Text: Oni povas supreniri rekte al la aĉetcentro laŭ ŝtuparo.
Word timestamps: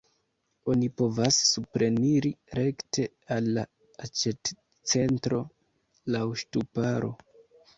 Oni 0.71 0.87
povas 1.01 1.35
supreniri 1.49 2.31
rekte 2.59 3.05
al 3.35 3.51
la 3.59 3.67
aĉetcentro 4.07 5.43
laŭ 6.17 6.27
ŝtuparo. 6.45 7.17